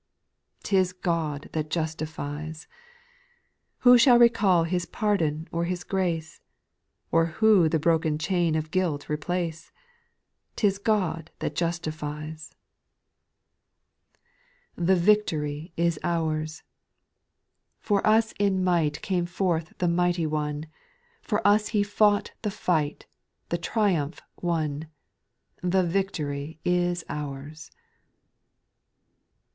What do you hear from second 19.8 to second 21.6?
mighty One, For